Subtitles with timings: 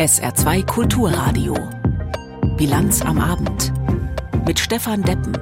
[0.00, 1.54] SR2 Kulturradio.
[2.56, 3.70] Bilanz am Abend.
[4.46, 5.36] Mit Stefan Deppen.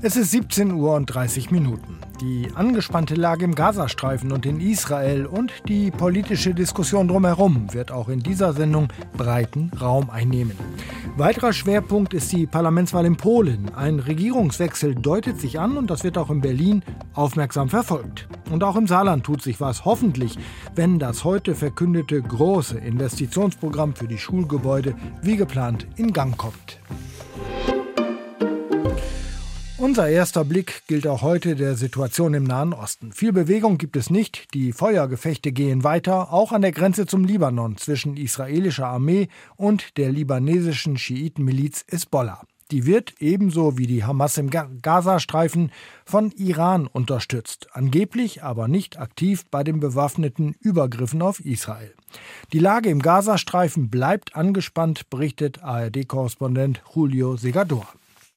[0.00, 1.98] Es ist 17 Uhr und 30 Minuten.
[2.20, 8.08] Die angespannte Lage im Gazastreifen und in Israel und die politische Diskussion drumherum wird auch
[8.08, 10.56] in dieser Sendung breiten Raum einnehmen.
[11.16, 13.74] Weiterer Schwerpunkt ist die Parlamentswahl in Polen.
[13.74, 16.82] Ein Regierungswechsel deutet sich an und das wird auch in Berlin
[17.14, 18.28] aufmerksam verfolgt.
[18.50, 20.38] Und auch im Saarland tut sich was, hoffentlich,
[20.74, 26.78] wenn das heute verkündete große Investitionsprogramm für die Schulgebäude wie geplant in Gang kommt.
[29.80, 33.12] Unser erster Blick gilt auch heute der Situation im Nahen Osten.
[33.12, 37.78] Viel Bewegung gibt es nicht, die Feuergefechte gehen weiter, auch an der Grenze zum Libanon
[37.78, 42.42] zwischen israelischer Armee und der libanesischen Schiitenmiliz Hezbollah.
[42.70, 45.72] Die wird ebenso wie die Hamas im Gazastreifen
[46.04, 51.94] von Iran unterstützt, angeblich aber nicht aktiv bei den bewaffneten Übergriffen auf Israel.
[52.52, 57.88] Die Lage im Gazastreifen bleibt angespannt, berichtet ARD-Korrespondent Julio Segador.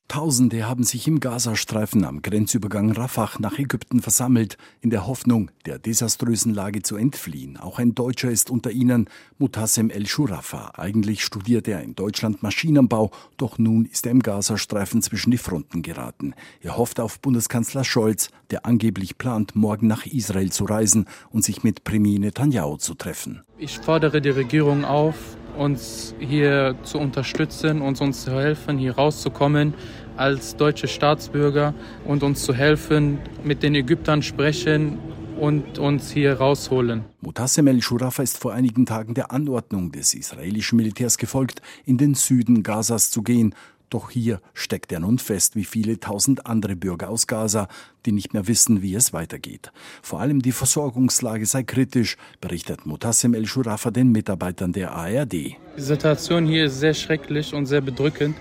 [0.07, 5.79] Tausende haben sich im Gazastreifen am Grenzübergang Rafah nach Ägypten versammelt, in der Hoffnung, der
[5.79, 7.57] desaströsen Lage zu entfliehen.
[7.57, 10.73] Auch ein Deutscher ist unter ihnen, Mutassem El-Shurafa.
[10.77, 15.81] Eigentlich studiert er in Deutschland Maschinenbau, doch nun ist er im Gazastreifen zwischen die Fronten
[15.81, 16.35] geraten.
[16.61, 21.63] Er hofft auf Bundeskanzler Scholz, der angeblich plant, morgen nach Israel zu reisen und sich
[21.63, 23.41] mit Premier Netanyahu zu treffen.
[23.57, 25.15] Ich fordere die Regierung auf,
[25.57, 29.73] uns hier zu unterstützen, uns, uns zu helfen, hier rauszukommen
[30.15, 31.73] als deutsche Staatsbürger
[32.05, 34.99] und uns zu helfen, mit den Ägyptern sprechen
[35.39, 37.05] und uns hier rausholen.
[37.21, 42.63] Mutassem el-Shurafa ist vor einigen Tagen der Anordnung des israelischen Militärs gefolgt, in den Süden
[42.63, 43.55] Gazas zu gehen
[43.93, 47.67] doch hier steckt er nun fest, wie viele tausend andere Bürger aus Gaza,
[48.05, 49.71] die nicht mehr wissen, wie es weitergeht.
[50.01, 55.33] Vor allem die Versorgungslage sei kritisch, berichtet Mutassem El-Shurafa den Mitarbeitern der ARD.
[55.33, 58.35] Die Situation hier ist sehr schrecklich und sehr bedrückend.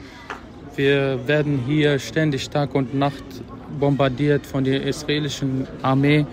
[0.75, 3.25] Wir werden hier ständig Tag und Nacht
[3.79, 6.25] bombardiert von der israelischen Armee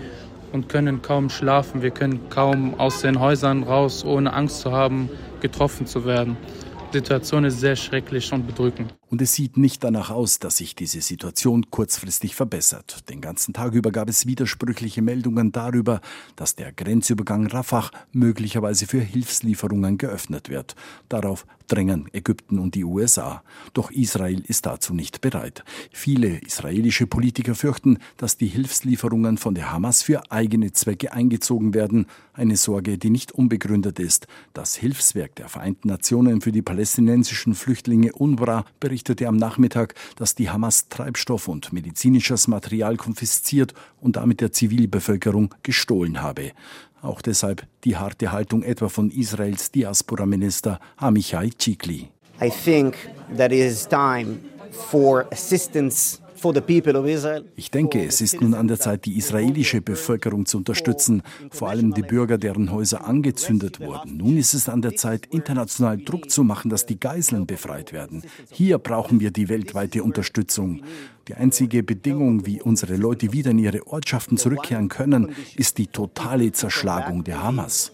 [0.52, 1.82] und können kaum schlafen.
[1.82, 5.10] Wir können kaum aus den Häusern raus, ohne Angst zu haben,
[5.40, 6.36] getroffen zu werden.
[6.92, 8.94] Die Situation ist sehr schrecklich und bedrückend.
[9.10, 13.08] Und es sieht nicht danach aus, dass sich diese Situation kurzfristig verbessert.
[13.10, 16.00] Den ganzen Tag über gab es widersprüchliche Meldungen darüber,
[16.36, 20.76] dass der Grenzübergang Rafah möglicherweise für Hilfslieferungen geöffnet wird.
[21.08, 23.42] Darauf drängen Ägypten und die USA.
[23.72, 25.64] Doch Israel ist dazu nicht bereit.
[25.92, 32.06] Viele israelische Politiker fürchten, dass die Hilfslieferungen von der Hamas für eigene Zwecke eingezogen werden.
[32.32, 34.26] Eine Sorge, die nicht unbegründet ist.
[34.52, 40.34] Das Hilfswerk der Vereinten Nationen für die palästinensischen Flüchtlinge UNRWA berichtet berichtete am Nachmittag, dass
[40.34, 46.52] die Hamas Treibstoff und medizinisches Material konfisziert und damit der Zivilbevölkerung gestohlen habe.
[47.02, 52.10] Auch deshalb die harte Haltung etwa von Israels Diaspora-Minister Amichai Chikli.
[52.42, 52.96] I think
[53.36, 54.40] that it is time
[54.70, 56.20] for assistance
[57.56, 61.92] ich denke, es ist nun an der Zeit, die israelische Bevölkerung zu unterstützen, vor allem
[61.94, 64.16] die Bürger, deren Häuser angezündet wurden.
[64.16, 68.22] Nun ist es an der Zeit, international Druck zu machen, dass die Geiseln befreit werden.
[68.50, 70.82] Hier brauchen wir die weltweite Unterstützung.
[71.28, 76.52] Die einzige Bedingung, wie unsere Leute wieder in ihre Ortschaften zurückkehren können, ist die totale
[76.52, 77.92] Zerschlagung der Hamas.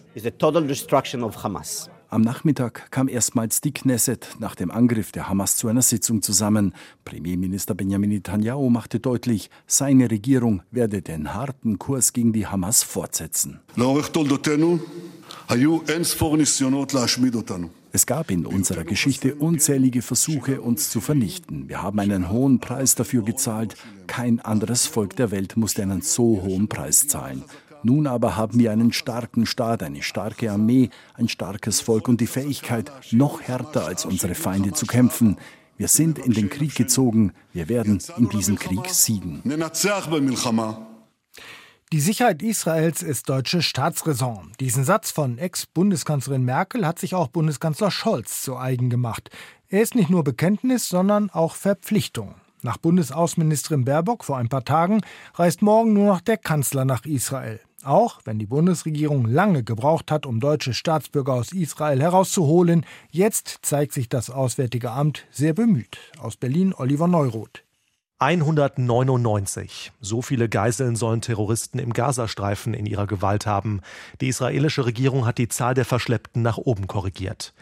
[2.09, 6.73] Am Nachmittag kam erstmals die Knesset nach dem Angriff der Hamas zu einer Sitzung zusammen.
[7.03, 13.59] Premierminister Benjamin Netanyahu machte deutlich, seine Regierung werde den harten Kurs gegen die Hamas fortsetzen.
[17.91, 21.67] Es gab in unserer Geschichte unzählige Versuche, uns zu vernichten.
[21.67, 23.75] Wir haben einen hohen Preis dafür gezahlt.
[24.07, 27.43] Kein anderes Volk der Welt musste einen so hohen Preis zahlen.
[27.83, 32.27] Nun aber haben wir einen starken Staat, eine starke Armee, ein starkes Volk und die
[32.27, 35.37] Fähigkeit, noch härter als unsere Feinde zu kämpfen.
[35.77, 39.43] Wir sind in den Krieg gezogen, wir werden in diesem Krieg siegen.
[41.93, 44.51] Die Sicherheit Israels ist deutsche Staatsräson.
[44.59, 49.29] Diesen Satz von Ex-Bundeskanzlerin Merkel hat sich auch Bundeskanzler Scholz zu eigen gemacht.
[49.69, 52.35] Er ist nicht nur Bekenntnis, sondern auch Verpflichtung.
[52.61, 55.01] Nach Bundesaußenministerin Baerbock vor ein paar Tagen
[55.35, 57.61] reist morgen nur noch der Kanzler nach Israel.
[57.87, 63.93] Auch wenn die Bundesregierung lange gebraucht hat, um deutsche Staatsbürger aus Israel herauszuholen, jetzt zeigt
[63.93, 65.97] sich das Auswärtige Amt sehr bemüht.
[66.19, 67.63] Aus Berlin Oliver Neuroth.
[68.19, 69.93] 199.
[70.01, 73.79] So viele Geiseln sollen Terroristen im Gazastreifen in ihrer Gewalt haben.
[74.19, 77.53] Die israelische Regierung hat die Zahl der Verschleppten nach oben korrigiert.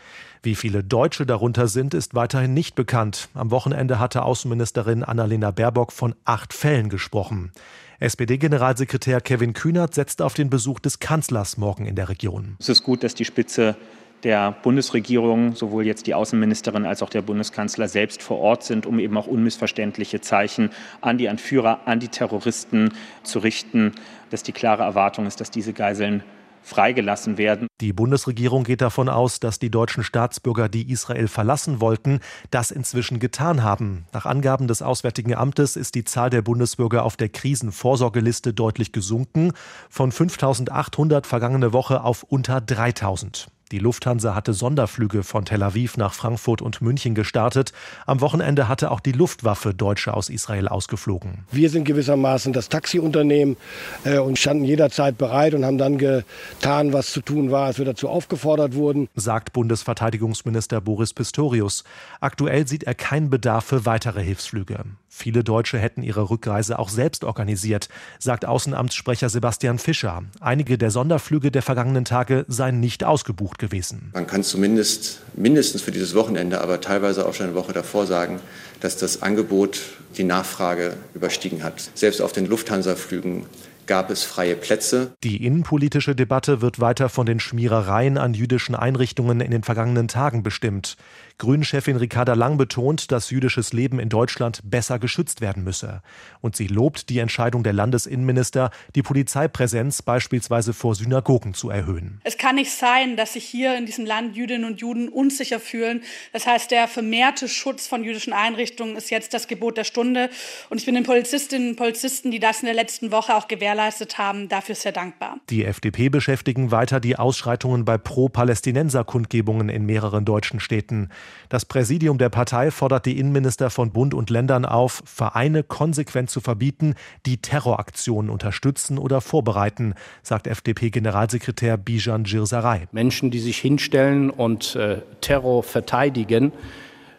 [0.41, 3.29] Wie viele Deutsche darunter sind, ist weiterhin nicht bekannt.
[3.35, 7.51] Am Wochenende hatte Außenministerin Annalena Baerbock von acht Fällen gesprochen.
[7.99, 12.57] SPD-Generalsekretär Kevin Kühnert setzt auf den Besuch des Kanzlers morgen in der Region.
[12.59, 13.75] Es ist gut, dass die Spitze
[14.23, 18.99] der Bundesregierung, sowohl jetzt die Außenministerin als auch der Bundeskanzler selbst vor Ort sind, um
[18.99, 20.71] eben auch unmissverständliche Zeichen
[21.01, 22.91] an die Anführer, an die Terroristen
[23.23, 23.93] zu richten,
[24.31, 26.23] dass die klare Erwartung ist, dass diese Geiseln
[26.65, 27.67] freigelassen werden.
[27.79, 32.19] Die Bundesregierung geht davon aus, dass die deutschen Staatsbürger, die Israel verlassen wollten,
[32.51, 34.05] das inzwischen getan haben.
[34.11, 39.53] Nach Angaben des Auswärtigen Amtes ist die Zahl der Bundesbürger auf der Krisenvorsorgeliste deutlich gesunken,
[39.89, 43.47] von 5800 vergangene Woche auf unter 3000.
[43.71, 47.73] Die Lufthansa hatte Sonderflüge von Tel Aviv nach Frankfurt und München gestartet.
[48.05, 51.45] Am Wochenende hatte auch die Luftwaffe Deutsche aus Israel ausgeflogen.
[51.51, 53.57] Wir sind gewissermaßen das Taxiunternehmen
[54.03, 57.85] äh, und standen jederzeit bereit und haben dann getan, was zu tun war, als wir
[57.85, 59.09] dazu aufgefordert wurden.
[59.15, 61.83] Sagt Bundesverteidigungsminister Boris Pistorius.
[62.21, 64.85] Aktuell sieht er keinen Bedarf für weitere Hilfsflüge.
[65.17, 67.87] Viele Deutsche hätten ihre Rückreise auch selbst organisiert,
[68.19, 70.23] sagt Außenamtssprecher Sebastian Fischer.
[70.41, 74.09] Einige der Sonderflüge der vergangenen Tage seien nicht ausgebucht gewesen.
[74.13, 78.41] Man kann zumindest mindestens für dieses Wochenende, aber teilweise auch schon eine Woche davor sagen,
[78.81, 79.79] dass das Angebot
[80.17, 81.89] die Nachfrage überstiegen hat.
[81.95, 83.45] Selbst auf den Lufthansa-Flügen
[83.85, 85.13] gab es freie Plätze.
[85.23, 90.43] Die innenpolitische Debatte wird weiter von den Schmierereien an jüdischen Einrichtungen in den vergangenen Tagen
[90.43, 90.97] bestimmt.
[91.37, 96.01] Grünen-Chefin Ricarda Lang betont, dass jüdisches Leben in Deutschland besser geschützt werden müsse.
[96.39, 102.21] Und sie lobt die Entscheidung der Landesinnenminister, die Polizeipräsenz beispielsweise vor Synagogen zu erhöhen.
[102.23, 106.03] Es kann nicht sein, dass sich hier in diesem Land Jüdinnen und Juden unsicher fühlen.
[106.31, 110.29] Das heißt, der vermehrte Schutz von jüdischen Einrichtungen ist jetzt das Gebot der Stunde.
[110.69, 114.17] Und ich bin den Polizistinnen und Polizisten, die das in der letzten Woche auch gewährleistet
[114.17, 115.37] haben, dafür sehr dankbar.
[115.49, 121.09] Die FDP beschäftigen weiter die Ausschreitungen bei Pro-Palästinenser-Kundgebungen in mehreren deutschen Städten.
[121.49, 126.41] Das Präsidium der Partei fordert die Innenminister von Bund und Ländern auf, Vereine konsequent zu
[126.41, 126.95] verbieten,
[127.25, 129.93] die Terroraktionen unterstützen oder vorbereiten,
[130.23, 132.87] sagt FDP-Generalsekretär Bijan Girsaray.
[132.91, 136.51] Menschen, die sich hinstellen und äh, Terror verteidigen,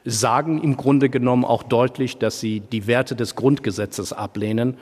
[0.04, 4.76] sagen im Grunde genommen auch deutlich, dass sie die Werte des Grundgesetzes ablehnen.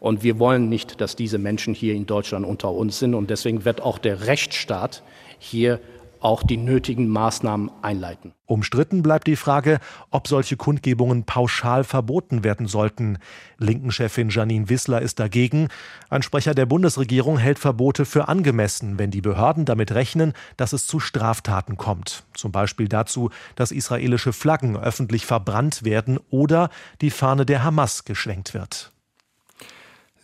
[0.00, 3.14] Und wir wollen nicht, dass diese Menschen hier in Deutschland unter uns sind.
[3.14, 5.02] Und deswegen wird auch der Rechtsstaat
[5.38, 5.78] hier
[6.24, 8.32] auch die nötigen Maßnahmen einleiten.
[8.46, 9.80] Umstritten bleibt die Frage,
[10.10, 13.18] ob solche Kundgebungen pauschal verboten werden sollten.
[13.58, 15.68] Linken-Chefin Janine Wissler ist dagegen.
[16.10, 20.86] Ein Sprecher der Bundesregierung hält Verbote für angemessen, wenn die Behörden damit rechnen, dass es
[20.86, 22.24] zu Straftaten kommt.
[22.34, 26.70] Zum Beispiel dazu, dass israelische Flaggen öffentlich verbrannt werden oder
[27.00, 28.92] die Fahne der Hamas geschwenkt wird.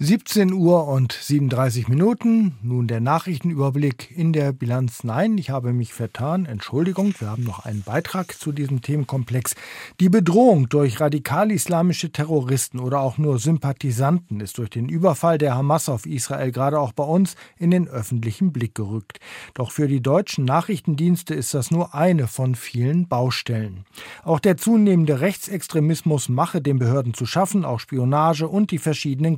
[0.00, 2.56] 17 Uhr und 37 Minuten.
[2.62, 5.02] Nun der Nachrichtenüberblick in der Bilanz.
[5.02, 6.46] Nein, ich habe mich vertan.
[6.46, 9.56] Entschuldigung, wir haben noch einen Beitrag zu diesem Themenkomplex.
[9.98, 15.88] Die Bedrohung durch radikal-islamische Terroristen oder auch nur Sympathisanten ist durch den Überfall der Hamas
[15.88, 19.18] auf Israel gerade auch bei uns in den öffentlichen Blick gerückt.
[19.54, 23.84] Doch für die deutschen Nachrichtendienste ist das nur eine von vielen Baustellen.
[24.22, 29.36] Auch der zunehmende Rechtsextremismus mache den Behörden zu schaffen, auch Spionage und die verschiedenen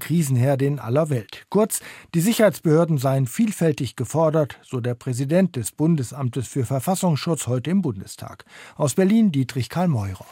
[0.50, 1.46] Gefährde aller Welt.
[1.48, 1.80] Kurz,
[2.14, 8.44] die Sicherheitsbehörden seien vielfältig gefordert, so der Präsident des Bundesamtes für Verfassungsschutz heute im Bundestag.
[8.76, 10.26] Aus Berlin Dietrich Karl Meurer.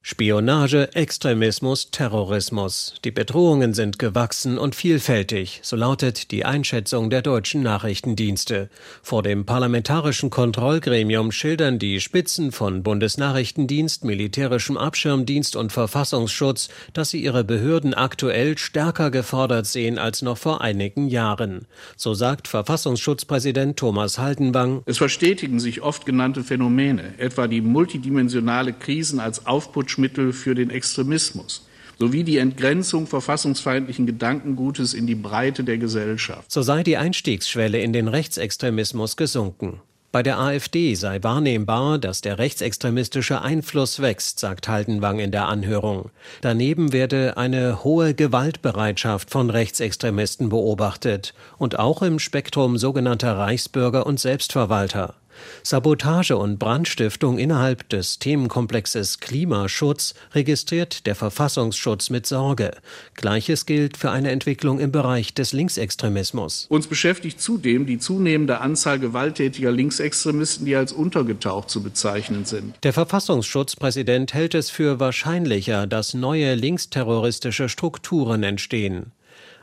[0.00, 2.94] Spionage, Extremismus, Terrorismus.
[3.04, 8.70] Die Bedrohungen sind gewachsen und vielfältig, so lautet die Einschätzung der deutschen Nachrichtendienste.
[9.02, 17.22] Vor dem parlamentarischen Kontrollgremium schildern die Spitzen von Bundesnachrichtendienst, militärischem Abschirmdienst und Verfassungsschutz, dass sie
[17.22, 21.66] ihre Behörden aktuell stärker gefordert sehen als noch vor einigen Jahren.
[21.96, 24.82] So sagt Verfassungsschutzpräsident Thomas Haldenwang.
[24.86, 30.70] Es verstetigen sich oft genannte Phänomene, etwa die multidimensionale Krisen als Aufputsch Mittel für den
[30.70, 31.66] Extremismus
[31.98, 36.50] sowie die Entgrenzung verfassungsfeindlichen Gedankengutes in die Breite der Gesellschaft.
[36.50, 39.80] So sei die Einstiegsschwelle in den Rechtsextremismus gesunken.
[40.10, 46.10] Bei der AfD sei wahrnehmbar, dass der rechtsextremistische Einfluss wächst, sagt Haldenwang in der Anhörung.
[46.40, 54.18] Daneben werde eine hohe Gewaltbereitschaft von Rechtsextremisten beobachtet und auch im Spektrum sogenannter Reichsbürger und
[54.18, 55.14] Selbstverwalter.
[55.62, 62.72] Sabotage und Brandstiftung innerhalb des Themenkomplexes Klimaschutz registriert der Verfassungsschutz mit Sorge.
[63.14, 66.66] Gleiches gilt für eine Entwicklung im Bereich des Linksextremismus.
[66.68, 72.74] Uns beschäftigt zudem die zunehmende Anzahl gewalttätiger Linksextremisten, die als untergetaucht zu bezeichnen sind.
[72.82, 79.12] Der Verfassungsschutzpräsident hält es für wahrscheinlicher, dass neue linksterroristische Strukturen entstehen.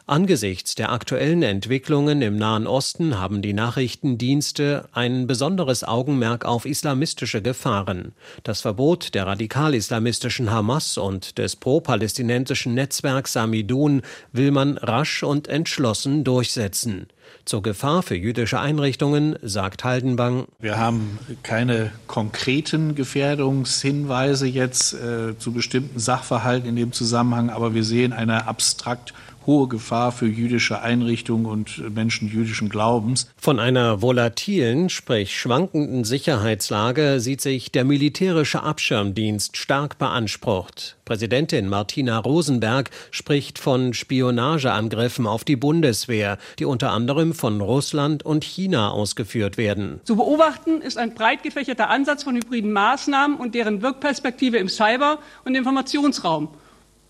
[0.08, 7.42] Angesichts der aktuellen Entwicklungen im Nahen Osten haben die Nachrichtendienste ein besonderes Augenmerk auf islamistische
[7.42, 8.14] Gefahren.
[8.44, 16.24] Das Verbot der radikal-islamistischen Hamas und des pro-palästinensischen Netzwerks Samidun will man rasch und entschlossen
[16.24, 17.08] durchsetzen.
[17.46, 20.46] Zur Gefahr für jüdische Einrichtungen sagt Haldenwang.
[20.60, 27.84] Wir haben keine konkreten Gefährdungshinweise jetzt äh, zu bestimmten Sachverhalten in dem Zusammenhang, aber wir
[27.84, 33.30] sehen eine abstrakt hohe Gefahr für jüdische Einrichtungen und Menschen jüdischen Glaubens.
[33.38, 40.98] Von einer volatilen, sprich schwankenden Sicherheitslage sieht sich der militärische Abschirmdienst stark beansprucht.
[41.06, 48.44] Präsidentin Martina Rosenberg spricht von Spionageangriffen auf die Bundeswehr, die unter anderem von Russland und
[48.44, 50.00] China ausgeführt werden.
[50.04, 55.20] Zu beobachten ist ein breit gefächerter Ansatz von hybriden Maßnahmen und deren Wirkperspektive im Cyber-
[55.44, 56.50] und Informationsraum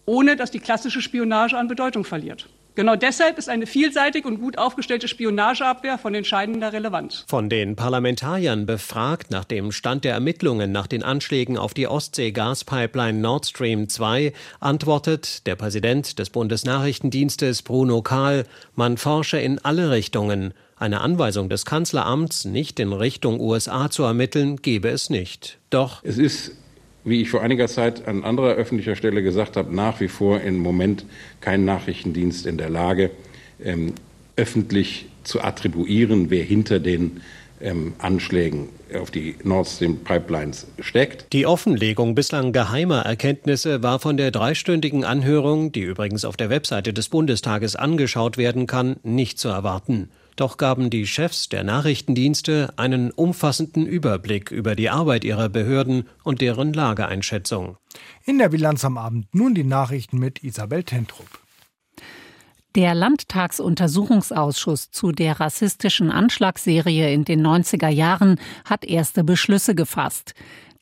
[0.05, 2.47] ohne dass die klassische Spionage an Bedeutung verliert.
[2.75, 7.23] Genau deshalb ist eine vielseitig und gut aufgestellte Spionageabwehr von entscheidender Relevanz.
[7.25, 13.17] Von den Parlamentariern befragt nach dem Stand der Ermittlungen nach den Anschlägen auf die Ostsee-Gaspipeline
[13.19, 18.43] Nord Stream 2 antwortet der Präsident des Bundesnachrichtendienstes Bruno Kahl,
[18.75, 20.53] man forsche in alle Richtungen.
[20.75, 25.59] Eine Anweisung des Kanzleramts, nicht in Richtung USA zu ermitteln, gebe es nicht.
[25.69, 26.51] Doch es ist
[27.05, 30.57] wie ich vor einiger Zeit an anderer öffentlicher Stelle gesagt habe, nach wie vor im
[30.57, 31.05] Moment
[31.39, 33.11] kein Nachrichtendienst in der Lage,
[33.63, 33.93] ähm,
[34.35, 37.21] öffentlich zu attribuieren, wer hinter den
[37.61, 38.69] ähm, Anschlägen
[38.99, 41.31] auf die Nord Stream Pipelines steckt.
[41.31, 46.93] Die Offenlegung bislang geheimer Erkenntnisse war von der dreistündigen Anhörung, die übrigens auf der Webseite
[46.93, 50.09] des Bundestages angeschaut werden kann, nicht zu erwarten.
[50.35, 56.41] Doch gaben die Chefs der Nachrichtendienste einen umfassenden Überblick über die Arbeit ihrer Behörden und
[56.41, 57.77] deren Lageeinschätzung.
[58.25, 61.39] In der Bilanz am Abend nun die Nachrichten mit Isabel Tentrup.
[62.75, 70.33] Der Landtagsuntersuchungsausschuss zu der rassistischen Anschlagsserie in den 90er Jahren hat erste Beschlüsse gefasst.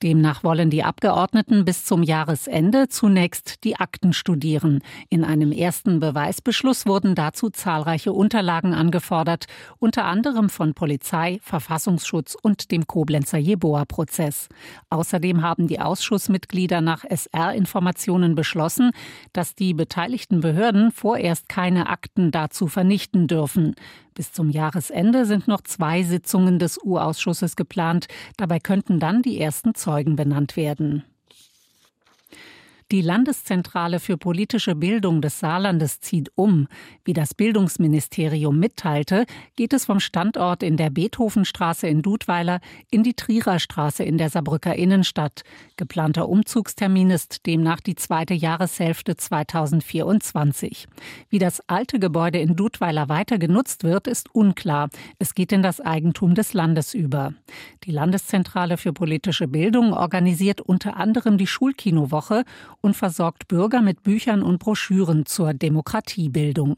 [0.04, 4.82] Demnach wollen die Abgeordneten bis zum Jahresende zunächst die Akten studieren.
[5.10, 9.46] In einem ersten Beweisbeschluss wurden dazu zahlreiche Unterlagen angefordert,
[9.80, 14.50] unter anderem von Polizei, Verfassungsschutz und dem Koblenzer Jeboa-Prozess.
[14.90, 18.92] Außerdem haben die Ausschussmitglieder nach SR-Informationen beschlossen,
[19.32, 23.74] dass die beteiligten Behörden vorerst keine Akten dazu vernichten dürfen.
[24.14, 28.08] Bis zum Jahresende sind noch zwei Sitzungen des U-Ausschusses geplant.
[28.38, 31.04] Dabei könnten dann die ersten Zeugen benannt werden.
[32.94, 36.68] Die Landeszentrale für politische Bildung des Saarlandes zieht um.
[37.04, 42.60] Wie das Bildungsministerium mitteilte, geht es vom Standort in der Beethovenstraße in Dudweiler
[42.92, 45.42] in die Trierer Straße in der Saarbrücker Innenstadt.
[45.76, 50.86] Geplanter Umzugstermin ist demnach die zweite Jahreshälfte 2024.
[51.30, 54.90] Wie das alte Gebäude in Dudweiler weiter genutzt wird, ist unklar.
[55.18, 57.34] Es geht in das Eigentum des Landes über.
[57.86, 62.44] Die Landeszentrale für politische Bildung organisiert unter anderem die Schulkinowoche
[62.84, 66.76] und versorgt Bürger mit Büchern und Broschüren zur Demokratiebildung.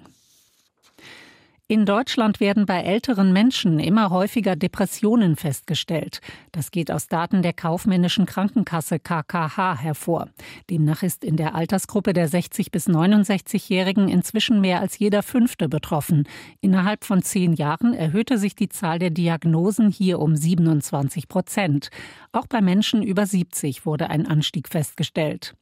[1.67, 6.21] In Deutschland werden bei älteren Menschen immer häufiger Depressionen festgestellt.
[6.51, 10.29] Das geht aus Daten der kaufmännischen Krankenkasse KKH hervor.
[10.69, 16.27] Demnach ist in der Altersgruppe der 60 bis 69-Jährigen inzwischen mehr als jeder Fünfte betroffen.
[16.61, 21.89] Innerhalb von zehn Jahren erhöhte sich die Zahl der Diagnosen hier um 27 Prozent.
[22.31, 25.55] Auch bei Menschen über 70 wurde ein Anstieg festgestellt.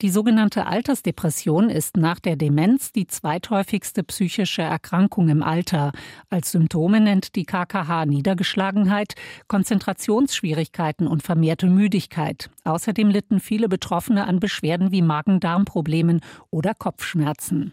[0.00, 5.92] Die sogenannte Altersdepression ist nach der Demenz die zweithäufigste psychische Erkrankung im Alter.
[6.30, 9.14] Als Symptome nennt die KKH Niedergeschlagenheit,
[9.48, 12.50] Konzentrationsschwierigkeiten und vermehrte Müdigkeit.
[12.64, 17.72] Außerdem litten viele Betroffene an Beschwerden wie Magen-Darm-Problemen oder Kopfschmerzen.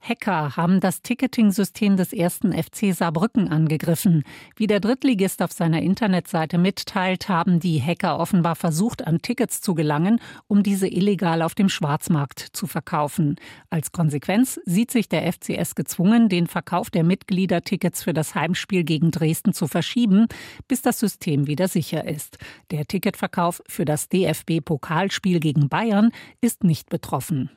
[0.00, 4.24] Hacker haben das Ticketing-System des ersten FC Saarbrücken angegriffen.
[4.56, 9.74] Wie der Drittligist auf seiner Internetseite mitteilt, haben die Hacker offenbar versucht, an Tickets zu
[9.74, 13.36] gelangen, um diese illegal auf dem Schwarzmarkt zu verkaufen.
[13.70, 19.10] Als Konsequenz sieht sich der FCS gezwungen, den Verkauf der Mitgliedertickets für das Heimspiel gegen
[19.10, 20.26] Dresden zu verschieben,
[20.68, 22.38] bis das System wieder sicher ist.
[22.70, 27.50] Der Ticketverkauf für das DFB-Pokalspiel gegen Bayern ist nicht betroffen.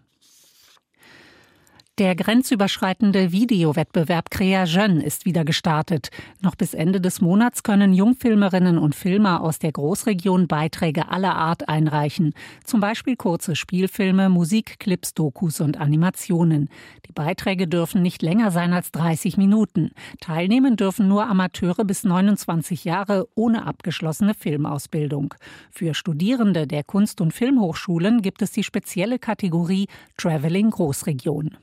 [2.02, 6.10] Der grenzüberschreitende Videowettbewerb Crea Jeune ist wieder gestartet.
[6.40, 11.70] Noch bis Ende des Monats können Jungfilmerinnen und Filmer aus der Großregion Beiträge aller Art
[11.70, 12.34] einreichen.
[12.64, 16.70] Zum Beispiel kurze Spielfilme, Musikclips, Dokus und Animationen.
[17.08, 19.92] Die Beiträge dürfen nicht länger sein als 30 Minuten.
[20.22, 25.36] Teilnehmen dürfen nur Amateure bis 29 Jahre ohne abgeschlossene Filmausbildung.
[25.70, 29.86] Für Studierende der Kunst- und Filmhochschulen gibt es die spezielle Kategorie
[30.18, 31.58] Traveling Großregion.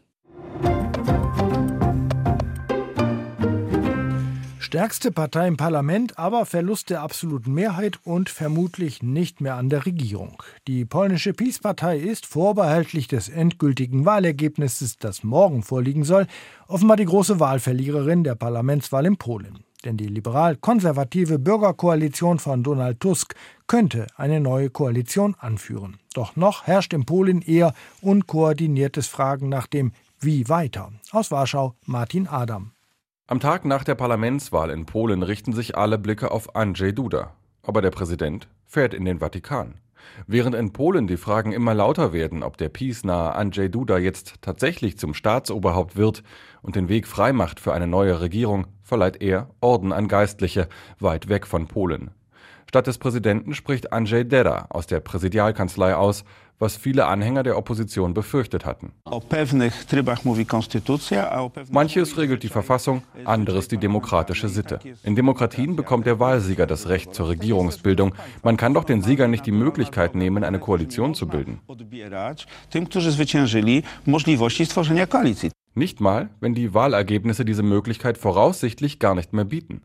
[4.68, 9.86] Stärkste Partei im Parlament, aber Verlust der absoluten Mehrheit und vermutlich nicht mehr an der
[9.86, 10.42] Regierung.
[10.66, 16.26] Die polnische Peace-Partei ist vorbehaltlich des endgültigen Wahlergebnisses, das morgen vorliegen soll,
[16.66, 19.64] offenbar die große Wahlverliererin der Parlamentswahl in Polen.
[19.86, 23.36] Denn die liberal-konservative Bürgerkoalition von Donald Tusk
[23.68, 25.96] könnte eine neue Koalition anführen.
[26.12, 27.72] Doch noch herrscht in Polen eher
[28.02, 30.92] unkoordiniertes Fragen nach dem Wie weiter.
[31.10, 32.72] Aus Warschau Martin Adam.
[33.30, 37.34] Am Tag nach der Parlamentswahl in Polen richten sich alle Blicke auf Andrzej Duda.
[37.62, 39.74] Aber der Präsident fährt in den Vatikan.
[40.26, 44.96] Während in Polen die Fragen immer lauter werden, ob der peace-nahe Andrzej Duda jetzt tatsächlich
[44.96, 46.22] zum Staatsoberhaupt wird
[46.62, 50.66] und den Weg freimacht für eine neue Regierung, verleiht er Orden an Geistliche
[50.98, 52.12] weit weg von Polen.
[52.66, 56.24] Statt des Präsidenten spricht Andrzej Deda aus der Präsidialkanzlei aus,
[56.58, 58.92] was viele Anhänger der Opposition befürchtet hatten.
[61.70, 64.80] Manches regelt die Verfassung, anderes die demokratische Sitte.
[65.02, 68.14] In Demokratien bekommt der Wahlsieger das Recht zur Regierungsbildung.
[68.42, 71.60] Man kann doch den Siegern nicht die Möglichkeit nehmen, eine Koalition zu bilden.
[75.78, 79.82] Nicht mal, wenn die Wahlergebnisse diese Möglichkeit voraussichtlich gar nicht mehr bieten.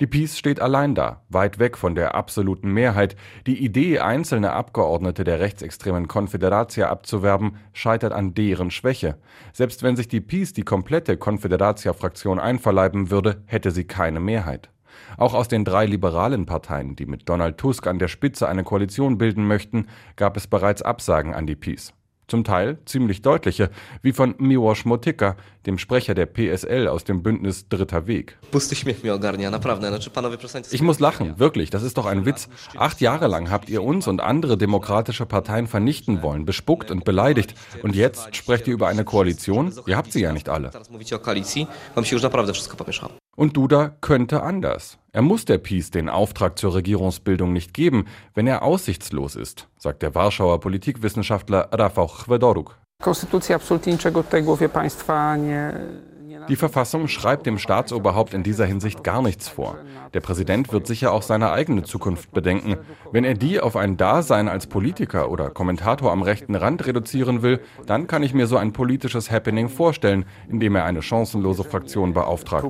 [0.00, 3.14] Die Peace steht allein da, weit weg von der absoluten Mehrheit.
[3.46, 9.18] Die Idee, einzelne Abgeordnete der rechtsextremen Konföderatia abzuwerben, scheitert an deren Schwäche.
[9.52, 14.70] Selbst wenn sich die Peace die komplette Konföderatia-Fraktion einverleiben würde, hätte sie keine Mehrheit.
[15.18, 19.18] Auch aus den drei liberalen Parteien, die mit Donald Tusk an der Spitze eine Koalition
[19.18, 21.92] bilden möchten, gab es bereits Absagen an die Peace.
[22.26, 23.70] Zum Teil ziemlich deutliche,
[24.02, 28.38] wie von Miłosz Motyka, dem Sprecher der PSL aus dem Bündnis Dritter Weg.
[30.72, 32.48] Ich muss lachen, wirklich, das ist doch ein Witz.
[32.76, 37.54] Acht Jahre lang habt ihr uns und andere demokratische Parteien vernichten wollen, bespuckt und beleidigt.
[37.82, 39.72] Und jetzt sprecht ihr über eine Koalition?
[39.86, 40.70] Ihr habt sie ja nicht alle.
[43.36, 44.98] Und Duda könnte anders.
[45.12, 50.02] Er muss der PiS den Auftrag zur Regierungsbildung nicht geben, wenn er aussichtslos ist, sagt
[50.02, 52.76] der Warschauer Politikwissenschaftler Rafał Chwedoruk.
[53.02, 55.72] Konstytucja absolutnie niczego tutaj głowie państwa nie,
[56.48, 59.78] die Verfassung schreibt dem Staatsoberhaupt in dieser Hinsicht gar nichts vor.
[60.12, 62.76] Der Präsident wird sicher auch seine eigene Zukunft bedenken.
[63.12, 67.60] Wenn er die auf ein Dasein als Politiker oder Kommentator am rechten Rand reduzieren will,
[67.86, 72.12] dann kann ich mir so ein politisches Happening vorstellen, in dem er eine chancenlose Fraktion
[72.12, 72.64] beauftragt.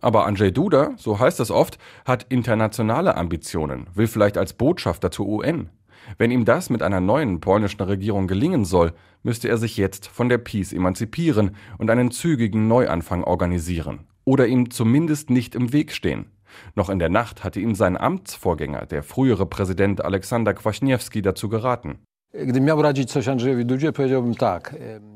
[0.00, 5.26] Aber Andrzej Duda, so heißt es oft, hat internationale Ambitionen, will vielleicht als Botschafter zur
[5.26, 5.70] UN.
[6.16, 10.28] Wenn ihm das mit einer neuen polnischen Regierung gelingen soll, müsste er sich jetzt von
[10.28, 14.06] der Peace emanzipieren und einen zügigen Neuanfang organisieren.
[14.24, 16.26] Oder ihm zumindest nicht im Weg stehen.
[16.74, 21.98] Noch in der Nacht hatte ihm sein Amtsvorgänger, der frühere Präsident Aleksander Kwaśniewski, dazu geraten.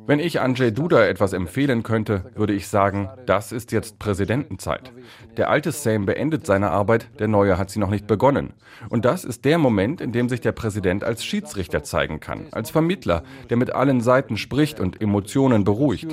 [0.07, 4.93] Wenn ich Andrzej Duda etwas empfehlen könnte, würde ich sagen, das ist jetzt Präsidentenzeit.
[5.37, 8.55] Der alte Sejm beendet seine Arbeit, der neue hat sie noch nicht begonnen.
[8.89, 12.71] Und das ist der Moment, in dem sich der Präsident als Schiedsrichter zeigen kann, als
[12.71, 16.11] Vermittler, der mit allen Seiten spricht und Emotionen beruhigt.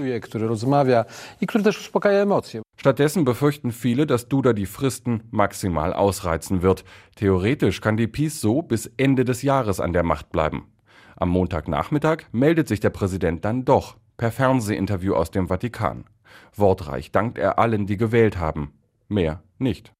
[2.75, 6.83] Stattdessen befürchten viele, dass Duda die Fristen maximal ausreizen wird.
[7.15, 10.67] Theoretisch kann die Peace so bis Ende des Jahres an der Macht bleiben.
[11.19, 16.05] Am Montagnachmittag meldet sich der Präsident dann doch per Fernsehinterview aus dem Vatikan.
[16.55, 18.73] Wortreich dankt er allen, die gewählt haben.
[19.09, 19.91] Mehr nicht.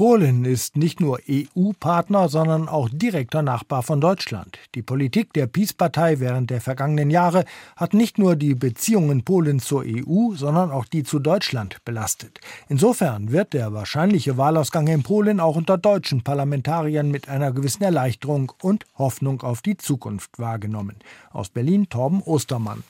[0.00, 4.58] Polen ist nicht nur EU-Partner, sondern auch direkter Nachbar von Deutschland.
[4.74, 7.44] Die Politik der Peace-Partei während der vergangenen Jahre
[7.76, 12.40] hat nicht nur die Beziehungen Polens zur EU, sondern auch die zu Deutschland belastet.
[12.68, 18.52] Insofern wird der wahrscheinliche Wahlausgang in Polen auch unter deutschen Parlamentariern mit einer gewissen Erleichterung
[18.62, 20.96] und Hoffnung auf die Zukunft wahrgenommen.
[21.30, 22.84] Aus Berlin Torben Ostermann.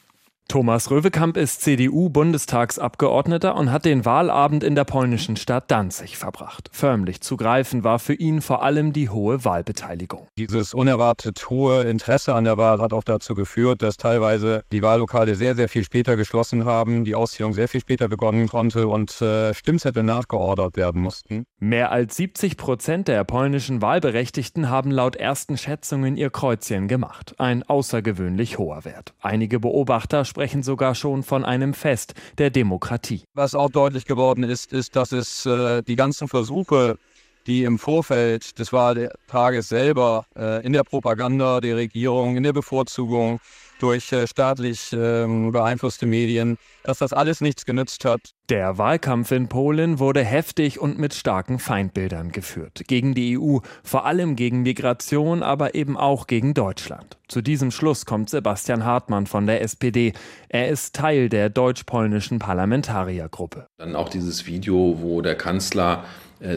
[0.51, 6.69] Thomas Röwekamp ist CDU-Bundestagsabgeordneter und hat den Wahlabend in der polnischen Stadt Danzig verbracht.
[6.73, 10.27] Förmlich zu greifen war für ihn vor allem die hohe Wahlbeteiligung.
[10.37, 15.37] Dieses unerwartet hohe Interesse an der Wahl hat auch dazu geführt, dass teilweise die Wahllokale
[15.37, 19.55] sehr, sehr viel später geschlossen haben, die Auszählung sehr viel später begonnen konnte und äh,
[19.55, 21.45] Stimmzettel nachgeordert werden mussten.
[21.61, 27.37] Mehr als 70 Prozent der polnischen Wahlberechtigten haben laut ersten Schätzungen ihr Kreuzchen gemacht.
[27.39, 29.15] Ein außergewöhnlich hoher Wert.
[29.21, 33.25] Einige Beobachter sprechen sprechen sogar schon von einem Fest der Demokratie.
[33.35, 36.97] Was auch deutlich geworden ist, ist, dass es äh, die ganzen Versuche,
[37.47, 43.39] die im Vorfeld des Wahltages selber äh, in der Propaganda der Regierung, in der Bevorzugung
[43.83, 48.21] durch äh, staatlich ähm, beeinflusste Medien dass das alles nichts genützt hat.
[48.49, 52.83] Der Wahlkampf in Polen wurde heftig und mit starken Feindbildern geführt.
[52.87, 57.19] Gegen die EU, vor allem gegen Migration, aber eben auch gegen Deutschland.
[57.29, 60.13] Zu diesem Schluss kommt Sebastian Hartmann von der SPD.
[60.49, 63.67] Er ist Teil der deutsch-polnischen Parlamentariergruppe.
[63.79, 66.05] Dann auch dieses Video, wo der Kanzler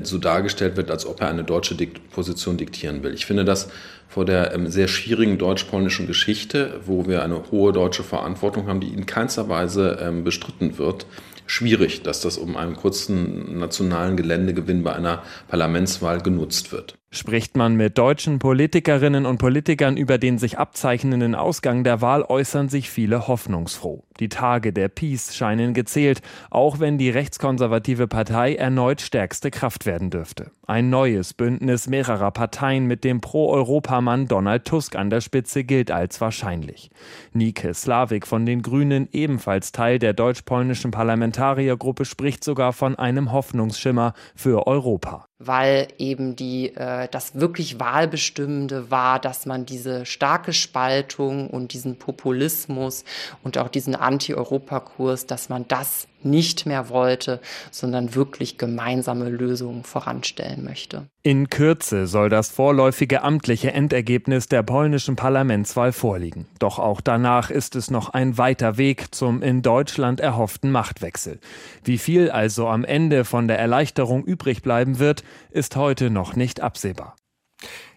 [0.03, 1.75] so dargestellt wird, als ob er eine deutsche
[2.11, 3.13] Position diktieren will.
[3.13, 3.69] Ich finde das
[4.07, 8.93] vor der ähm, sehr schwierigen deutsch-polnischen Geschichte, wo wir eine hohe deutsche Verantwortung haben, die
[8.93, 11.07] in keinster Weise ähm, bestritten wird,
[11.45, 16.95] schwierig, dass das um einen kurzen nationalen Geländegewinn bei einer Parlamentswahl genutzt wird.
[17.15, 22.69] Spricht man mit deutschen Politikerinnen und Politikern über den sich abzeichnenden Ausgang der Wahl, äußern
[22.69, 24.03] sich viele hoffnungsfroh.
[24.19, 30.09] Die Tage der Peace scheinen gezählt, auch wenn die rechtskonservative Partei erneut stärkste Kraft werden
[30.09, 30.49] dürfte.
[30.65, 36.19] Ein neues Bündnis mehrerer Parteien mit dem Pro-Europamann Donald Tusk an der Spitze gilt als
[36.19, 36.89] wahrscheinlich.
[37.33, 40.89] Nike Slavik von den Grünen, ebenfalls Teil der deutsch-polnischen
[41.33, 48.91] Parlamentariergruppe, spricht sogar von einem Hoffnungsschimmer für Europa weil eben die, äh, das wirklich Wahlbestimmende
[48.91, 53.03] war, dass man diese starke Spaltung und diesen Populismus
[53.43, 57.39] und auch diesen Anti-Europa-Kurs, dass man das nicht mehr wollte,
[57.71, 61.07] sondern wirklich gemeinsame Lösungen voranstellen möchte.
[61.23, 66.47] In Kürze soll das vorläufige amtliche Endergebnis der polnischen Parlamentswahl vorliegen.
[66.59, 71.39] Doch auch danach ist es noch ein weiter Weg zum in Deutschland erhofften Machtwechsel.
[71.83, 76.61] Wie viel also am Ende von der Erleichterung übrig bleiben wird, ist heute noch nicht
[76.61, 77.15] absehbar.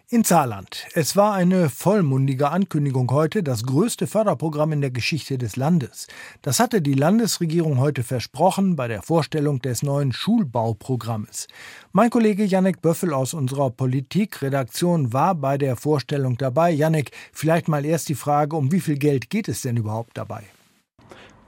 [0.09, 0.87] In Saarland.
[0.95, 6.07] Es war eine vollmundige Ankündigung heute, das größte Förderprogramm in der Geschichte des Landes.
[6.43, 11.49] Das hatte die Landesregierung heute versprochen bei der Vorstellung des neuen Schulbauprogrammes.
[11.91, 16.71] Mein Kollege Janek Böffel aus unserer Politikredaktion war bei der Vorstellung dabei.
[16.71, 20.45] Janek, vielleicht mal erst die Frage, um wie viel Geld geht es denn überhaupt dabei?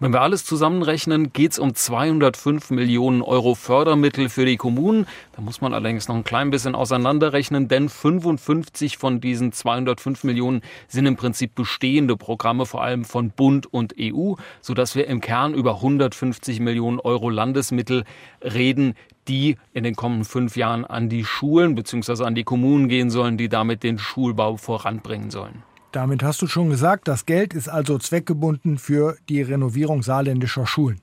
[0.00, 5.08] Wenn wir alles zusammenrechnen, geht es um 205 Millionen Euro Fördermittel für die Kommunen.
[5.34, 10.62] Da muss man allerdings noch ein klein bisschen auseinanderrechnen, denn 55 von diesen 205 Millionen
[10.86, 15.52] sind im Prinzip bestehende Programme, vor allem von Bund und EU, sodass wir im Kern
[15.52, 18.04] über 150 Millionen Euro Landesmittel
[18.40, 18.94] reden,
[19.26, 22.22] die in den kommenden fünf Jahren an die Schulen bzw.
[22.22, 25.64] an die Kommunen gehen sollen, die damit den Schulbau voranbringen sollen.
[25.92, 31.00] Damit hast du schon gesagt, das Geld ist also zweckgebunden für die Renovierung saarländischer Schulen.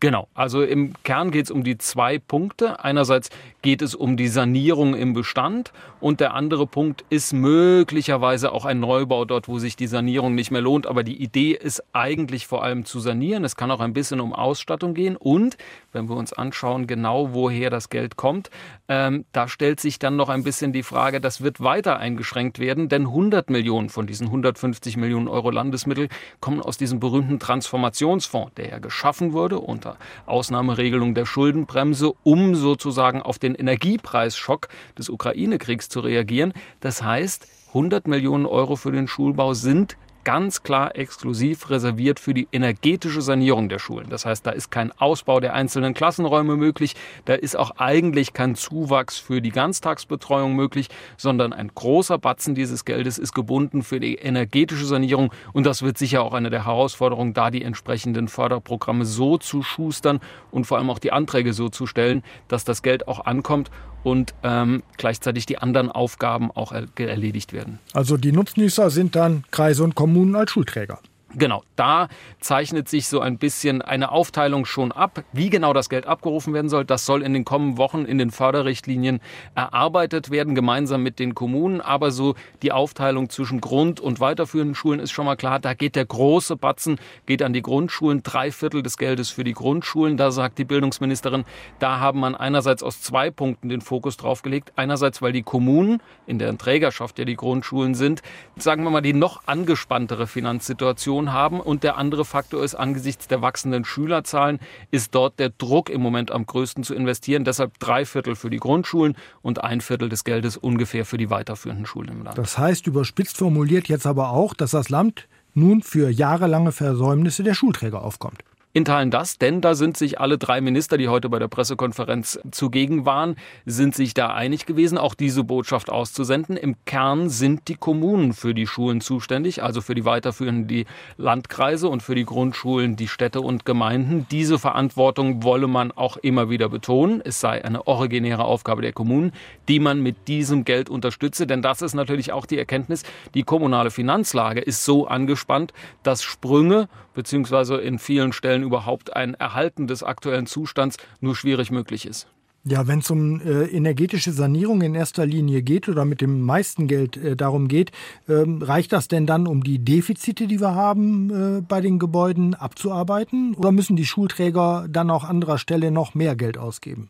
[0.00, 2.82] Genau, also im Kern geht es um die zwei Punkte.
[2.82, 3.28] Einerseits
[3.60, 8.80] geht es um die Sanierung im Bestand und der andere Punkt ist möglicherweise auch ein
[8.80, 10.86] Neubau dort, wo sich die Sanierung nicht mehr lohnt.
[10.86, 13.44] Aber die Idee ist eigentlich vor allem zu sanieren.
[13.44, 15.58] Es kann auch ein bisschen um Ausstattung gehen und
[15.92, 18.48] wenn wir uns anschauen, genau woher das Geld kommt,
[18.88, 22.88] ähm, da stellt sich dann noch ein bisschen die Frage, das wird weiter eingeschränkt werden,
[22.88, 26.08] denn 100 Millionen von diesen 150 Millionen Euro Landesmittel
[26.40, 32.54] kommen aus diesem berühmten Transformationsfonds, der ja geschaffen wurde unter unter Ausnahmeregelung der Schuldenbremse, um
[32.54, 36.52] sozusagen auf den Energiepreisschock des Ukraine-Kriegs zu reagieren.
[36.80, 42.48] Das heißt, 100 Millionen Euro für den Schulbau sind ganz klar exklusiv reserviert für die
[42.52, 44.10] energetische Sanierung der Schulen.
[44.10, 48.54] Das heißt, da ist kein Ausbau der einzelnen Klassenräume möglich, da ist auch eigentlich kein
[48.54, 54.16] Zuwachs für die Ganztagsbetreuung möglich, sondern ein großer Batzen dieses Geldes ist gebunden für die
[54.16, 55.32] energetische Sanierung.
[55.52, 60.20] Und das wird sicher auch eine der Herausforderungen, da die entsprechenden Förderprogramme so zu schustern
[60.50, 63.70] und vor allem auch die Anträge so zu stellen, dass das Geld auch ankommt
[64.02, 67.78] und ähm, gleichzeitig die anderen Aufgaben auch er erledigt werden.
[67.92, 70.98] Also die Nutznießer sind dann Kreise und Kommunen als Schulträger.
[71.36, 72.08] Genau, da
[72.40, 75.22] zeichnet sich so ein bisschen eine Aufteilung schon ab.
[75.32, 78.32] Wie genau das Geld abgerufen werden soll, das soll in den kommenden Wochen in den
[78.32, 79.20] Förderrichtlinien
[79.54, 81.80] erarbeitet werden, gemeinsam mit den Kommunen.
[81.80, 85.60] Aber so die Aufteilung zwischen Grund- und weiterführenden Schulen ist schon mal klar.
[85.60, 88.24] Da geht der große Batzen, geht an die Grundschulen.
[88.24, 90.16] Drei Viertel des Geldes für die Grundschulen.
[90.16, 91.44] Da sagt die Bildungsministerin,
[91.78, 94.72] da haben man einerseits aus zwei Punkten den Fokus drauf gelegt.
[94.74, 98.22] Einerseits, weil die Kommunen, in deren Trägerschaft ja die Grundschulen sind,
[98.56, 101.60] sagen wir mal, die noch angespanntere Finanzsituation Inflation haben.
[101.60, 104.58] Und der andere Faktor ist, angesichts der wachsenden Schülerzahlen
[104.90, 107.44] ist dort der Druck im Moment am größten zu investieren.
[107.44, 111.86] Deshalb drei Viertel für die Grundschulen und ein Viertel des Geldes ungefähr für die weiterführenden
[111.86, 112.38] Schulen im Land.
[112.38, 117.54] Das heißt überspitzt formuliert jetzt aber auch, dass das Land nun für jahrelange Versäumnisse der
[117.54, 121.40] Schulträger aufkommt in Teilen das, denn da sind sich alle drei Minister, die heute bei
[121.40, 123.34] der Pressekonferenz zugegen waren,
[123.66, 126.56] sind sich da einig gewesen, auch diese Botschaft auszusenden.
[126.56, 131.88] Im Kern sind die Kommunen für die Schulen zuständig, also für die weiterführenden die Landkreise
[131.88, 134.26] und für die Grundschulen die Städte und Gemeinden.
[134.30, 137.20] Diese Verantwortung wolle man auch immer wieder betonen.
[137.24, 139.32] Es sei eine originäre Aufgabe der Kommunen,
[139.68, 143.02] die man mit diesem Geld unterstütze, denn das ist natürlich auch die Erkenntnis,
[143.34, 145.72] die kommunale Finanzlage ist so angespannt,
[146.04, 151.70] dass Sprünge beziehungsweise in vielen Stellen Stellen überhaupt ein Erhalten des aktuellen Zustands nur schwierig
[151.70, 152.26] möglich ist.
[152.62, 156.88] Ja, wenn es um äh, energetische Sanierung in erster Linie geht oder mit dem meisten
[156.88, 157.90] Geld äh, darum geht,
[158.28, 162.54] ähm, reicht das denn dann, um die Defizite, die wir haben äh, bei den Gebäuden,
[162.54, 163.54] abzuarbeiten?
[163.54, 167.08] Oder müssen die Schulträger dann auch anderer Stelle noch mehr Geld ausgeben?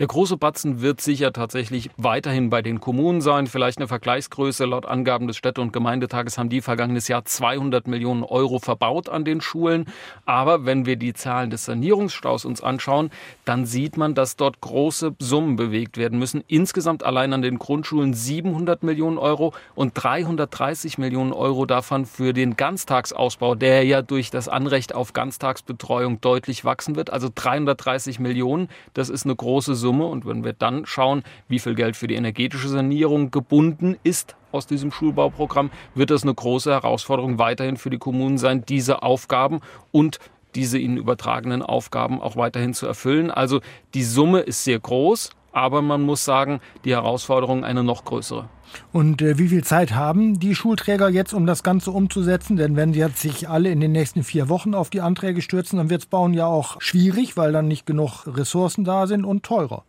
[0.00, 3.46] Der große Batzen wird sicher tatsächlich weiterhin bei den Kommunen sein.
[3.46, 4.64] Vielleicht eine Vergleichsgröße.
[4.64, 9.24] Laut Angaben des Städte- und Gemeindetages haben die vergangenes Jahr 200 Millionen Euro verbaut an
[9.24, 9.86] den Schulen.
[10.26, 13.10] Aber wenn wir die Zahlen des Sanierungsstaus uns anschauen,
[13.44, 16.42] dann sieht man, dass dort große Summen bewegt werden müssen.
[16.48, 22.56] Insgesamt allein an den Grundschulen 700 Millionen Euro und 330 Millionen Euro davon für den
[22.56, 27.10] Ganztagsausbau, der ja durch das Anrecht auf Ganztagsbetreuung deutlich wachsen wird.
[27.10, 29.83] Also 330 Millionen, das ist eine große Summe.
[29.84, 30.06] Summe.
[30.06, 34.66] Und wenn wir dann schauen, wie viel Geld für die energetische Sanierung gebunden ist aus
[34.66, 39.60] diesem Schulbauprogramm, wird das eine große Herausforderung weiterhin für die Kommunen sein, diese Aufgaben
[39.92, 40.18] und
[40.54, 43.30] diese ihnen übertragenen Aufgaben auch weiterhin zu erfüllen.
[43.30, 43.60] Also
[43.92, 48.48] die Summe ist sehr groß, aber man muss sagen, die Herausforderung eine noch größere.
[48.92, 52.56] Und äh, wie viel Zeit haben die Schulträger jetzt, um das Ganze umzusetzen?
[52.56, 55.78] Denn wenn sie jetzt sich alle in den nächsten vier Wochen auf die Anträge stürzen,
[55.78, 59.44] dann wird es bauen ja auch schwierig, weil dann nicht genug Ressourcen da sind und
[59.44, 59.84] teurer.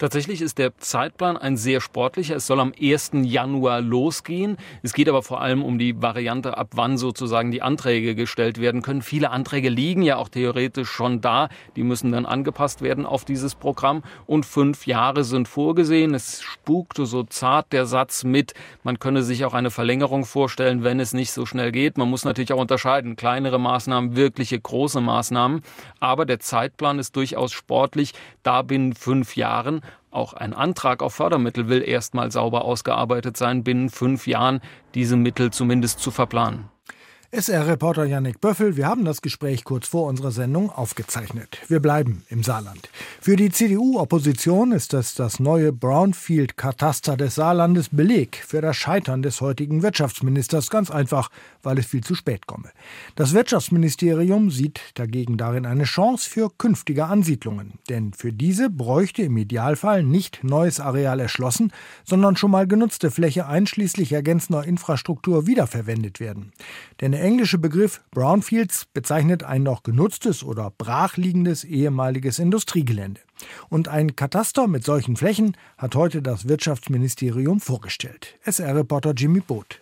[0.00, 2.36] Tatsächlich ist der Zeitplan ein sehr sportlicher.
[2.36, 3.10] Es soll am 1.
[3.22, 4.56] Januar losgehen.
[4.82, 8.80] Es geht aber vor allem um die Variante, ab wann sozusagen die Anträge gestellt werden
[8.80, 9.02] können.
[9.02, 11.50] Viele Anträge liegen ja auch theoretisch schon da.
[11.76, 14.02] Die müssen dann angepasst werden auf dieses Programm.
[14.24, 16.14] Und fünf Jahre sind vorgesehen.
[16.14, 20.98] Es spukte so zart der Satz mit, man könne sich auch eine Verlängerung vorstellen, wenn
[20.98, 21.98] es nicht so schnell geht.
[21.98, 23.16] Man muss natürlich auch unterscheiden.
[23.16, 25.60] Kleinere Maßnahmen, wirkliche große Maßnahmen.
[25.98, 28.14] Aber der Zeitplan ist durchaus sportlich.
[28.42, 33.90] Da binnen fünf Jahren auch ein Antrag auf Fördermittel will erstmal sauber ausgearbeitet sein, binnen
[33.90, 34.60] fünf Jahren
[34.94, 36.68] diese Mittel zumindest zu verplanen.
[37.32, 41.58] SR-Reporter Yannick Böffel, wir haben das Gespräch kurz vor unserer Sendung aufgezeichnet.
[41.68, 42.90] Wir bleiben im Saarland.
[43.20, 49.40] Für die CDU-Opposition ist das das neue Brownfield-Kataster des Saarlandes Beleg für das Scheitern des
[49.40, 50.70] heutigen Wirtschaftsministers.
[50.70, 51.30] Ganz einfach,
[51.62, 52.70] weil es viel zu spät komme.
[53.14, 57.74] Das Wirtschaftsministerium sieht dagegen darin eine Chance für künftige Ansiedlungen.
[57.88, 63.46] Denn für diese bräuchte im Idealfall nicht neues Areal erschlossen, sondern schon mal genutzte Fläche
[63.46, 66.50] einschließlich ergänzender Infrastruktur wiederverwendet werden.
[67.00, 73.20] Denn der englische Begriff Brownfields bezeichnet ein noch genutztes oder brachliegendes ehemaliges Industriegelände.
[73.68, 78.38] Und ein Kataster mit solchen Flächen hat heute das Wirtschaftsministerium vorgestellt.
[78.44, 79.80] SR-Reporter Jimmy Boot.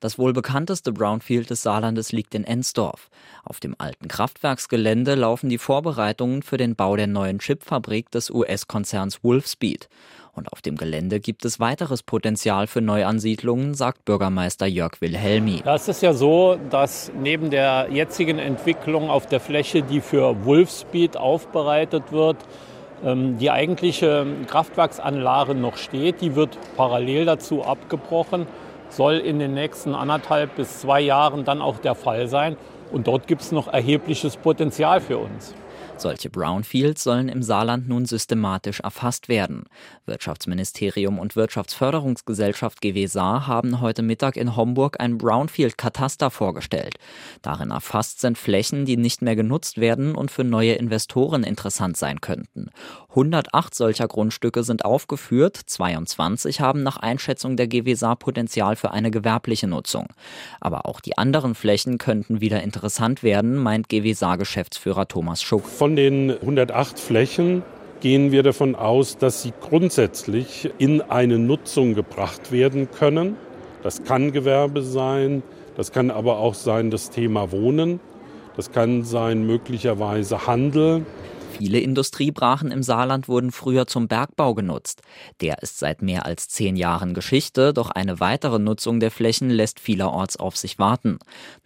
[0.00, 3.10] Das wohl bekannteste Brownfield des Saarlandes liegt in Ensdorf.
[3.44, 9.22] Auf dem alten Kraftwerksgelände laufen die Vorbereitungen für den Bau der neuen Chipfabrik des US-Konzerns
[9.22, 9.88] Wolfspeed.
[10.34, 15.62] Und auf dem Gelände gibt es weiteres Potenzial für Neuansiedlungen, sagt Bürgermeister Jörg Wilhelmi.
[15.64, 20.46] Ja, es ist ja so, dass neben der jetzigen Entwicklung auf der Fläche, die für
[20.46, 22.38] Wolfspeed aufbereitet wird,
[23.04, 26.22] ähm, die eigentliche Kraftwerksanlage noch steht.
[26.22, 28.46] Die wird parallel dazu abgebrochen,
[28.88, 32.56] soll in den nächsten anderthalb bis zwei Jahren dann auch der Fall sein.
[32.90, 35.54] Und dort gibt es noch erhebliches Potenzial für uns.
[36.02, 39.66] Solche Brownfields sollen im Saarland nun systematisch erfasst werden.
[40.04, 46.96] Wirtschaftsministerium und Wirtschaftsförderungsgesellschaft GW Saar haben heute Mittag in Homburg ein Brownfield-Kataster vorgestellt.
[47.40, 52.20] Darin erfasst sind Flächen, die nicht mehr genutzt werden und für neue Investoren interessant sein
[52.20, 52.70] könnten.
[53.12, 59.10] 108 solcher Grundstücke sind aufgeführt, 22 haben nach Einschätzung der GW Saar Potenzial für eine
[59.10, 60.06] gewerbliche Nutzung.
[60.60, 65.66] Aber auch die anderen Flächen könnten wieder interessant werden, meint GW Saar Geschäftsführer Thomas Schuck.
[65.66, 67.62] Von den 108 Flächen
[68.00, 73.36] gehen wir davon aus, dass sie grundsätzlich in eine Nutzung gebracht werden können.
[73.82, 75.42] Das kann Gewerbe sein,
[75.76, 78.00] das kann aber auch sein das Thema Wohnen,
[78.56, 81.04] das kann sein möglicherweise Handel.
[81.62, 85.02] Viele Industriebrachen im Saarland wurden früher zum Bergbau genutzt.
[85.40, 89.78] Der ist seit mehr als zehn Jahren Geschichte, doch eine weitere Nutzung der Flächen lässt
[89.78, 91.18] vielerorts auf sich warten.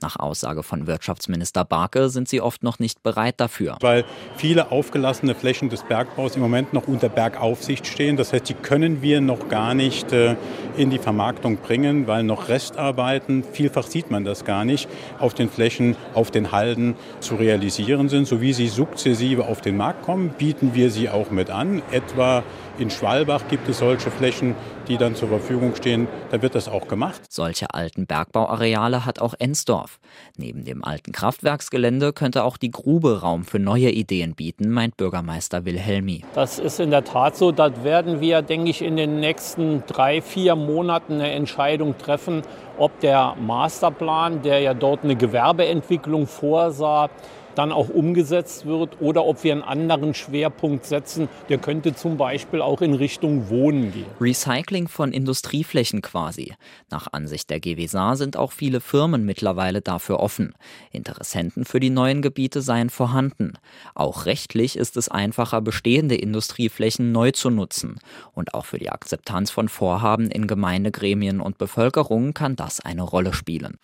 [0.02, 3.78] Nach Aussage von Wirtschaftsminister Barke sind sie oft noch nicht bereit dafür.
[3.80, 4.04] Weil
[4.37, 8.18] viele aufgelassene Flächen des Bergbaus im Moment noch unter Bergaufsicht stehen.
[8.18, 10.37] Das heißt, die können wir noch gar nicht äh,
[10.76, 15.48] in die Vermarktung bringen, weil noch Restarbeiten, vielfach sieht man das gar nicht, auf den
[15.48, 20.03] Flächen, auf den Halden zu realisieren sind, so wie sie sukzessive auf den den Markt
[20.03, 21.81] kommen, bieten wir sie auch mit an.
[21.92, 22.42] Etwa
[22.77, 24.57] in Schwalbach gibt es solche Flächen,
[24.88, 26.09] die dann zur Verfügung stehen.
[26.33, 27.20] Da wird das auch gemacht.
[27.29, 30.01] Solche alten Bergbauareale hat auch Ensdorf.
[30.37, 35.64] Neben dem alten Kraftwerksgelände könnte auch die Grube Raum für neue Ideen bieten, meint Bürgermeister
[35.64, 36.25] Wilhelmi.
[36.35, 37.53] Das ist in der Tat so.
[37.53, 42.42] Da werden wir, denke ich, in den nächsten drei, vier Monaten eine Entscheidung treffen,
[42.77, 47.09] ob der Masterplan, der ja dort eine Gewerbeentwicklung vorsah,
[47.56, 51.28] dann auch umgesetzt wird oder ob wir einen anderen Schwerpunkt setzen.
[51.48, 54.06] Der könnte zum Beispiel auch in Richtung Wohnen gehen.
[54.20, 56.54] Recycling von Industrieflächen quasi.
[56.90, 60.54] Nach Ansicht der GWSA sind auch viele Firmen mittlerweile dafür offen.
[60.92, 63.54] Interessenten für die neuen Gebiete seien vorhanden.
[63.94, 67.98] Auch rechtlich ist es einfacher, bestehende Industrieflächen neu zu nutzen.
[68.32, 73.32] Und auch für die Akzeptanz von Vorhaben in Gemeindegremien und Bevölkerung kann das eine Rolle
[73.32, 73.78] spielen.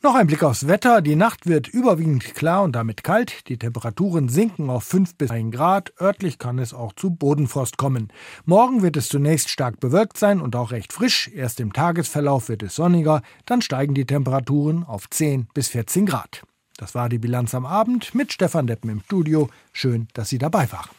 [0.00, 1.02] Noch ein Blick aufs Wetter.
[1.02, 3.48] Die Nacht wird überwiegend klar und damit kalt.
[3.48, 5.92] Die Temperaturen sinken auf 5 bis 1 Grad.
[6.00, 8.12] Örtlich kann es auch zu Bodenfrost kommen.
[8.44, 11.28] Morgen wird es zunächst stark bewölkt sein und auch recht frisch.
[11.34, 13.22] Erst im Tagesverlauf wird es sonniger.
[13.44, 16.42] Dann steigen die Temperaturen auf 10 bis 14 Grad.
[16.76, 19.48] Das war die Bilanz am Abend mit Stefan Deppen im Studio.
[19.72, 20.90] Schön, dass Sie dabei waren.